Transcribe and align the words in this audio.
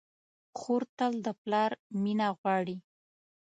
خور 0.59 0.81
تل 0.97 1.13
د 1.25 1.27
پلار 1.41 1.71
مینه 2.01 2.27
غواړي. 2.39 2.77